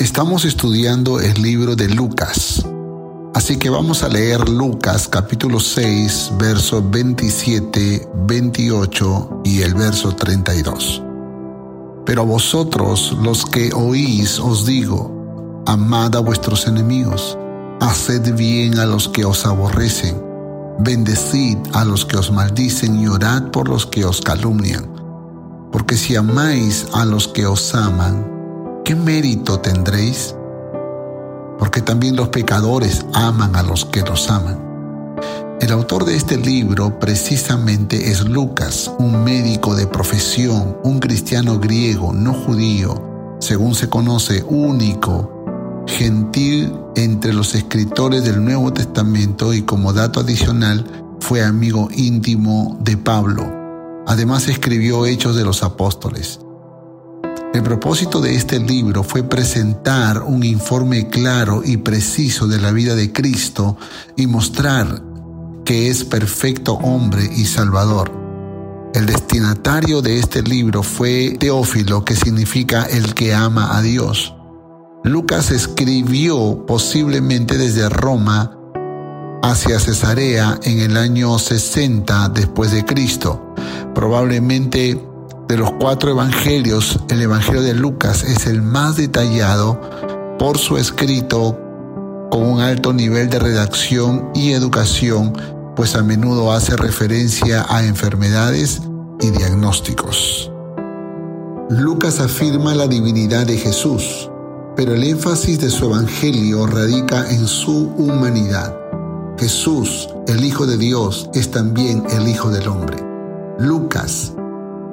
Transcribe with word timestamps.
Estamos 0.00 0.46
estudiando 0.46 1.20
el 1.20 1.42
libro 1.42 1.76
de 1.76 1.86
Lucas, 1.86 2.64
así 3.34 3.58
que 3.58 3.68
vamos 3.68 4.02
a 4.02 4.08
leer 4.08 4.48
Lucas 4.48 5.06
capítulo 5.06 5.60
6, 5.60 6.32
verso 6.38 6.82
27, 6.82 8.08
28 8.26 9.42
y 9.44 9.60
el 9.60 9.74
verso 9.74 10.16
32. 10.16 11.02
Pero 12.06 12.22
a 12.22 12.24
vosotros 12.24 13.14
los 13.22 13.44
que 13.44 13.74
oís 13.74 14.38
os 14.38 14.64
digo, 14.64 15.62
amad 15.66 16.16
a 16.16 16.20
vuestros 16.20 16.66
enemigos, 16.66 17.36
haced 17.82 18.34
bien 18.34 18.78
a 18.78 18.86
los 18.86 19.06
que 19.06 19.26
os 19.26 19.44
aborrecen, 19.44 20.18
bendecid 20.78 21.58
a 21.74 21.84
los 21.84 22.06
que 22.06 22.16
os 22.16 22.32
maldicen 22.32 22.98
y 22.98 23.06
orad 23.06 23.50
por 23.50 23.68
los 23.68 23.84
que 23.84 24.06
os 24.06 24.22
calumnian. 24.22 24.90
Porque 25.70 25.98
si 25.98 26.16
amáis 26.16 26.86
a 26.94 27.04
los 27.04 27.28
que 27.28 27.44
os 27.44 27.74
aman, 27.74 28.29
¿qué 28.90 28.96
mérito 28.96 29.60
tendréis? 29.60 30.34
Porque 31.60 31.80
también 31.80 32.16
los 32.16 32.30
pecadores 32.30 33.06
aman 33.12 33.54
a 33.54 33.62
los 33.62 33.84
que 33.84 34.00
los 34.00 34.28
aman. 34.28 34.58
El 35.60 35.70
autor 35.70 36.04
de 36.04 36.16
este 36.16 36.36
libro 36.36 36.98
precisamente 36.98 38.10
es 38.10 38.28
Lucas, 38.28 38.90
un 38.98 39.22
médico 39.22 39.76
de 39.76 39.86
profesión, 39.86 40.76
un 40.82 40.98
cristiano 40.98 41.60
griego, 41.60 42.12
no 42.12 42.34
judío, 42.34 43.36
según 43.38 43.76
se 43.76 43.88
conoce, 43.88 44.42
único, 44.42 45.84
gentil 45.86 46.72
entre 46.96 47.32
los 47.32 47.54
escritores 47.54 48.24
del 48.24 48.44
Nuevo 48.44 48.72
Testamento 48.72 49.54
y 49.54 49.62
como 49.62 49.92
dato 49.92 50.18
adicional 50.18 50.84
fue 51.20 51.44
amigo 51.44 51.90
íntimo 51.92 52.76
de 52.80 52.96
Pablo. 52.96 54.02
Además 54.08 54.48
escribió 54.48 55.06
Hechos 55.06 55.36
de 55.36 55.44
los 55.44 55.62
Apóstoles. 55.62 56.40
El 57.60 57.64
propósito 57.64 58.22
de 58.22 58.34
este 58.36 58.58
libro 58.58 59.02
fue 59.02 59.22
presentar 59.22 60.22
un 60.22 60.44
informe 60.44 61.08
claro 61.08 61.60
y 61.62 61.76
preciso 61.76 62.48
de 62.48 62.58
la 62.58 62.72
vida 62.72 62.94
de 62.94 63.12
Cristo 63.12 63.76
y 64.16 64.26
mostrar 64.26 65.02
que 65.66 65.90
es 65.90 66.04
perfecto 66.04 66.72
hombre 66.76 67.22
y 67.22 67.44
salvador. 67.44 68.10
El 68.94 69.04
destinatario 69.04 70.00
de 70.00 70.20
este 70.20 70.40
libro 70.42 70.82
fue 70.82 71.36
Teófilo, 71.38 72.02
que 72.02 72.16
significa 72.16 72.84
el 72.84 73.12
que 73.12 73.34
ama 73.34 73.76
a 73.76 73.82
Dios. 73.82 74.34
Lucas 75.04 75.50
escribió 75.50 76.64
posiblemente 76.64 77.58
desde 77.58 77.90
Roma 77.90 78.56
hacia 79.42 79.78
Cesarea 79.78 80.58
en 80.62 80.78
el 80.78 80.96
año 80.96 81.38
60 81.38 82.30
después 82.30 82.72
de 82.72 82.86
Cristo. 82.86 83.54
Probablemente 83.94 85.09
de 85.50 85.56
los 85.56 85.72
cuatro 85.80 86.12
evangelios, 86.12 87.00
el 87.08 87.22
Evangelio 87.22 87.60
de 87.60 87.74
Lucas 87.74 88.22
es 88.22 88.46
el 88.46 88.62
más 88.62 88.94
detallado 88.94 89.80
por 90.38 90.58
su 90.58 90.76
escrito 90.76 91.58
con 92.30 92.44
un 92.44 92.60
alto 92.60 92.92
nivel 92.92 93.28
de 93.28 93.40
redacción 93.40 94.30
y 94.32 94.52
educación, 94.52 95.32
pues 95.74 95.96
a 95.96 96.04
menudo 96.04 96.52
hace 96.52 96.76
referencia 96.76 97.66
a 97.68 97.84
enfermedades 97.84 98.82
y 99.20 99.30
diagnósticos. 99.30 100.52
Lucas 101.68 102.20
afirma 102.20 102.76
la 102.76 102.86
divinidad 102.86 103.44
de 103.44 103.56
Jesús, 103.56 104.30
pero 104.76 104.94
el 104.94 105.02
énfasis 105.02 105.58
de 105.58 105.70
su 105.70 105.86
Evangelio 105.86 106.68
radica 106.68 107.28
en 107.28 107.48
su 107.48 107.88
humanidad. 107.98 108.72
Jesús, 109.36 110.08
el 110.28 110.44
Hijo 110.44 110.64
de 110.64 110.76
Dios, 110.76 111.28
es 111.34 111.50
también 111.50 112.04
el 112.10 112.28
Hijo 112.28 112.50
del 112.50 112.68
Hombre. 112.68 112.98
Lucas 113.58 114.32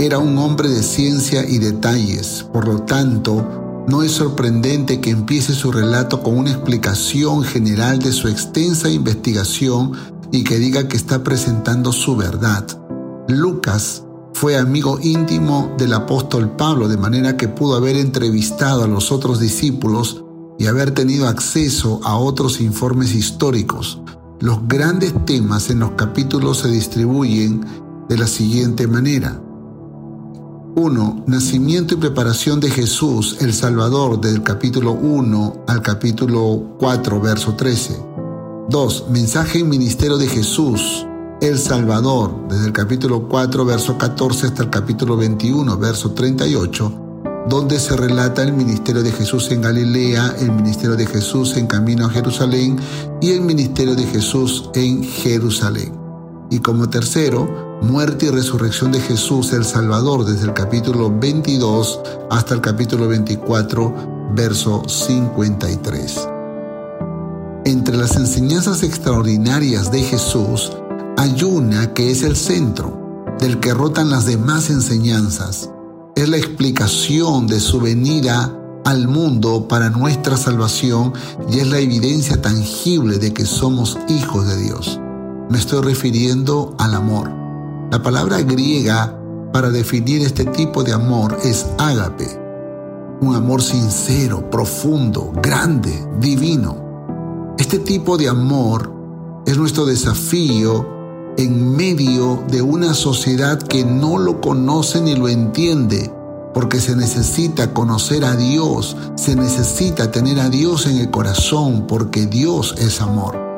era 0.00 0.18
un 0.18 0.38
hombre 0.38 0.70
de 0.70 0.82
ciencia 0.82 1.46
y 1.46 1.58
detalles, 1.58 2.46
por 2.54 2.66
lo 2.66 2.84
tanto, 2.84 3.84
no 3.86 4.02
es 4.02 4.12
sorprendente 4.12 4.98
que 4.98 5.10
empiece 5.10 5.52
su 5.52 5.70
relato 5.70 6.22
con 6.22 6.38
una 6.38 6.52
explicación 6.52 7.42
general 7.42 7.98
de 7.98 8.12
su 8.12 8.28
extensa 8.28 8.88
investigación 8.88 9.92
y 10.32 10.42
que 10.42 10.58
diga 10.58 10.88
que 10.88 10.96
está 10.96 11.22
presentando 11.22 11.92
su 11.92 12.16
verdad. 12.16 12.66
Lucas 13.28 14.02
fue 14.32 14.56
amigo 14.56 14.98
íntimo 15.02 15.74
del 15.76 15.92
apóstol 15.92 16.56
Pablo, 16.56 16.88
de 16.88 16.96
manera 16.96 17.36
que 17.36 17.48
pudo 17.48 17.76
haber 17.76 17.96
entrevistado 17.96 18.84
a 18.84 18.88
los 18.88 19.12
otros 19.12 19.38
discípulos 19.38 20.24
y 20.58 20.64
haber 20.64 20.92
tenido 20.92 21.28
acceso 21.28 22.00
a 22.04 22.16
otros 22.16 22.62
informes 22.62 23.14
históricos. 23.14 24.00
Los 24.40 24.66
grandes 24.66 25.12
temas 25.26 25.68
en 25.68 25.80
los 25.80 25.90
capítulos 25.90 26.60
se 26.60 26.68
distribuyen 26.68 27.66
de 28.08 28.16
la 28.16 28.26
siguiente 28.26 28.86
manera. 28.86 29.42
1. 30.80 31.24
Nacimiento 31.26 31.92
y 31.92 31.98
preparación 31.98 32.58
de 32.58 32.70
Jesús, 32.70 33.36
el 33.40 33.52
Salvador, 33.52 34.18
del 34.18 34.42
capítulo 34.42 34.92
1 34.92 35.64
al 35.66 35.82
capítulo 35.82 36.76
4, 36.78 37.20
verso 37.20 37.54
13. 37.54 38.02
2. 38.70 39.04
Mensaje 39.10 39.58
y 39.58 39.64
ministerio 39.64 40.16
de 40.16 40.26
Jesús, 40.26 41.06
el 41.42 41.58
Salvador, 41.58 42.48
desde 42.48 42.64
el 42.66 42.72
capítulo 42.72 43.28
4, 43.28 43.64
verso 43.66 43.98
14 43.98 44.46
hasta 44.46 44.62
el 44.62 44.70
capítulo 44.70 45.18
21, 45.18 45.76
verso 45.76 46.12
38, 46.12 46.92
donde 47.46 47.78
se 47.78 47.94
relata 47.94 48.42
el 48.42 48.54
ministerio 48.54 49.02
de 49.02 49.12
Jesús 49.12 49.50
en 49.50 49.60
Galilea, 49.60 50.34
el 50.40 50.50
ministerio 50.50 50.96
de 50.96 51.04
Jesús 51.04 51.58
en 51.58 51.66
camino 51.66 52.06
a 52.06 52.10
Jerusalén 52.10 52.78
y 53.20 53.32
el 53.32 53.42
ministerio 53.42 53.94
de 53.94 54.04
Jesús 54.04 54.70
en 54.74 55.04
Jerusalén. 55.04 55.99
Y 56.50 56.58
como 56.58 56.90
tercero, 56.90 57.78
muerte 57.80 58.26
y 58.26 58.30
resurrección 58.30 58.90
de 58.90 59.00
Jesús 59.00 59.52
el 59.52 59.64
Salvador 59.64 60.24
desde 60.24 60.46
el 60.46 60.52
capítulo 60.52 61.16
22 61.16 62.00
hasta 62.28 62.54
el 62.54 62.60
capítulo 62.60 63.06
24, 63.06 64.32
verso 64.34 64.82
53. 64.88 66.28
Entre 67.64 67.96
las 67.96 68.16
enseñanzas 68.16 68.82
extraordinarias 68.82 69.92
de 69.92 70.02
Jesús 70.02 70.72
hay 71.16 71.40
una 71.44 71.94
que 71.94 72.10
es 72.10 72.24
el 72.24 72.34
centro, 72.34 72.98
del 73.38 73.60
que 73.60 73.72
rotan 73.72 74.10
las 74.10 74.26
demás 74.26 74.70
enseñanzas. 74.70 75.70
Es 76.16 76.28
la 76.28 76.36
explicación 76.36 77.46
de 77.46 77.60
su 77.60 77.80
venida 77.80 78.52
al 78.84 79.06
mundo 79.06 79.68
para 79.68 79.88
nuestra 79.88 80.36
salvación 80.36 81.12
y 81.48 81.60
es 81.60 81.68
la 81.68 81.78
evidencia 81.78 82.42
tangible 82.42 83.18
de 83.18 83.32
que 83.32 83.46
somos 83.46 83.96
hijos 84.08 84.48
de 84.48 84.56
Dios. 84.56 84.98
Me 85.50 85.58
estoy 85.58 85.82
refiriendo 85.82 86.76
al 86.78 86.94
amor. 86.94 87.28
La 87.90 88.00
palabra 88.00 88.40
griega 88.40 89.18
para 89.52 89.70
definir 89.70 90.22
este 90.22 90.44
tipo 90.44 90.84
de 90.84 90.92
amor 90.92 91.38
es 91.42 91.66
ágape, 91.76 92.28
un 93.20 93.34
amor 93.34 93.60
sincero, 93.60 94.48
profundo, 94.48 95.32
grande, 95.42 96.06
divino. 96.20 97.54
Este 97.58 97.80
tipo 97.80 98.16
de 98.16 98.28
amor 98.28 98.92
es 99.44 99.58
nuestro 99.58 99.86
desafío 99.86 100.86
en 101.36 101.74
medio 101.74 102.44
de 102.48 102.62
una 102.62 102.94
sociedad 102.94 103.60
que 103.60 103.84
no 103.84 104.18
lo 104.18 104.40
conoce 104.40 105.00
ni 105.00 105.16
lo 105.16 105.28
entiende, 105.28 106.14
porque 106.54 106.78
se 106.78 106.94
necesita 106.94 107.74
conocer 107.74 108.24
a 108.24 108.36
Dios, 108.36 108.96
se 109.16 109.34
necesita 109.34 110.12
tener 110.12 110.38
a 110.38 110.48
Dios 110.48 110.86
en 110.86 110.98
el 110.98 111.10
corazón, 111.10 111.88
porque 111.88 112.26
Dios 112.26 112.76
es 112.78 113.00
amor. 113.00 113.49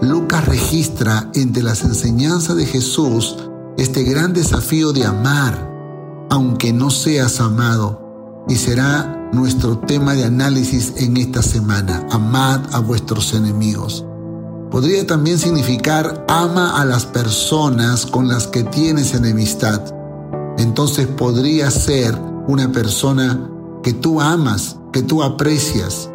Lucas 0.00 0.46
registra 0.46 1.30
entre 1.34 1.62
las 1.62 1.82
enseñanzas 1.82 2.56
de 2.56 2.66
Jesús 2.66 3.36
este 3.76 4.02
gran 4.02 4.32
desafío 4.32 4.92
de 4.92 5.04
amar, 5.04 5.70
aunque 6.30 6.72
no 6.72 6.90
seas 6.90 7.40
amado, 7.40 8.44
y 8.48 8.56
será 8.56 9.30
nuestro 9.32 9.78
tema 9.78 10.14
de 10.14 10.24
análisis 10.24 10.94
en 10.96 11.16
esta 11.16 11.42
semana. 11.42 12.06
Amad 12.10 12.60
a 12.72 12.80
vuestros 12.80 13.34
enemigos. 13.34 14.04
Podría 14.70 15.06
también 15.06 15.38
significar 15.38 16.24
ama 16.28 16.80
a 16.80 16.84
las 16.84 17.06
personas 17.06 18.04
con 18.04 18.28
las 18.28 18.46
que 18.46 18.64
tienes 18.64 19.14
enemistad. 19.14 19.80
Entonces 20.58 21.06
podría 21.06 21.70
ser 21.70 22.14
una 22.48 22.70
persona 22.72 23.48
que 23.82 23.92
tú 23.92 24.20
amas, 24.20 24.76
que 24.92 25.02
tú 25.02 25.22
aprecias, 25.22 26.10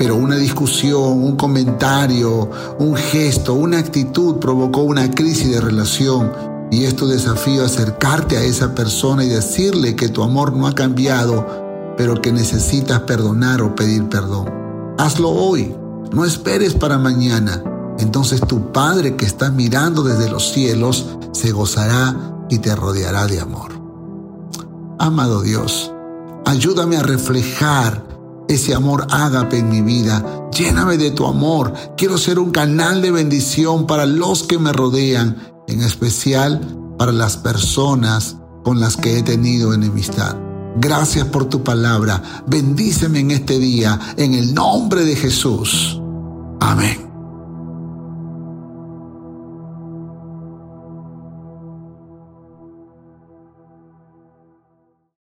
pero 0.00 0.16
una 0.16 0.36
discusión, 0.36 1.22
un 1.22 1.36
comentario, 1.36 2.48
un 2.78 2.96
gesto, 2.96 3.52
una 3.52 3.76
actitud 3.76 4.36
provocó 4.36 4.80
una 4.80 5.10
crisis 5.10 5.50
de 5.50 5.60
relación 5.60 6.32
y 6.70 6.84
esto 6.84 7.06
desafío 7.06 7.66
acercarte 7.66 8.38
a 8.38 8.42
esa 8.42 8.74
persona 8.74 9.24
y 9.24 9.28
decirle 9.28 9.96
que 9.96 10.08
tu 10.08 10.22
amor 10.22 10.54
no 10.54 10.66
ha 10.66 10.74
cambiado, 10.74 11.94
pero 11.98 12.14
que 12.22 12.32
necesitas 12.32 13.00
perdonar 13.00 13.60
o 13.60 13.74
pedir 13.74 14.08
perdón. 14.08 14.48
Hazlo 14.96 15.28
hoy, 15.28 15.76
no 16.14 16.24
esperes 16.24 16.72
para 16.72 16.96
mañana. 16.96 17.62
Entonces 17.98 18.40
tu 18.40 18.72
Padre 18.72 19.16
que 19.16 19.26
está 19.26 19.50
mirando 19.50 20.02
desde 20.02 20.30
los 20.30 20.50
cielos 20.50 21.18
se 21.32 21.52
gozará 21.52 22.46
y 22.48 22.60
te 22.60 22.74
rodeará 22.74 23.26
de 23.26 23.38
amor. 23.38 23.72
Amado 24.98 25.42
Dios, 25.42 25.92
ayúdame 26.46 26.96
a 26.96 27.02
reflejar 27.02 28.08
ese 28.50 28.74
amor 28.74 29.06
ágape 29.10 29.58
en 29.58 29.68
mi 29.68 29.80
vida. 29.80 30.48
Lléname 30.52 30.98
de 30.98 31.12
tu 31.12 31.26
amor. 31.26 31.72
Quiero 31.96 32.18
ser 32.18 32.38
un 32.38 32.50
canal 32.50 33.00
de 33.00 33.12
bendición 33.12 33.86
para 33.86 34.06
los 34.06 34.42
que 34.42 34.58
me 34.58 34.72
rodean, 34.72 35.36
en 35.68 35.82
especial 35.82 36.60
para 36.98 37.12
las 37.12 37.36
personas 37.36 38.36
con 38.64 38.80
las 38.80 38.96
que 38.96 39.18
he 39.18 39.22
tenido 39.22 39.72
enemistad. 39.72 40.36
Gracias 40.76 41.26
por 41.26 41.46
tu 41.46 41.62
palabra. 41.62 42.22
Bendíceme 42.46 43.20
en 43.20 43.30
este 43.30 43.58
día, 43.58 43.98
en 44.16 44.34
el 44.34 44.52
nombre 44.52 45.04
de 45.04 45.16
Jesús. 45.16 46.00
Amén. 46.60 47.09